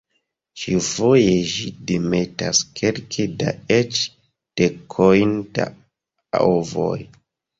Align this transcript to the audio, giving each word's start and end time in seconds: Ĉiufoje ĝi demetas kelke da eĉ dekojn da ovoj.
Ĉiufoje 0.59 1.33
ĝi 1.49 1.65
demetas 1.89 2.61
kelke 2.79 3.27
da 3.43 3.53
eĉ 3.77 4.01
dekojn 4.61 5.35
da 5.59 5.69
ovoj. 6.49 6.97